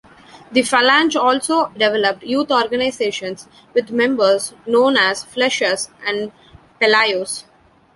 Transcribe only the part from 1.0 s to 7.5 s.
also developed youth organizations, with members known as "Flechas" and "Pelayos".